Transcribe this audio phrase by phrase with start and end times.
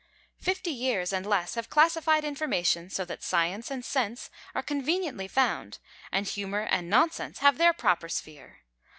[0.39, 5.77] Fifty years and less have classified information so that science and sense are conveniently found,
[6.11, 8.61] and humor and nonsense have their proper sphere.